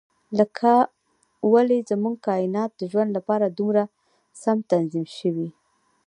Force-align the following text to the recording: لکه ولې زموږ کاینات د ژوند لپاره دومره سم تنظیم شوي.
لکه 0.37 0.71
ولې 1.53 1.77
زموږ 1.89 2.15
کاینات 2.27 2.71
د 2.77 2.81
ژوند 2.91 3.09
لپاره 3.17 3.45
دومره 3.59 3.83
سم 4.41 4.57
تنظیم 4.71 5.05
شوي. 5.17 5.49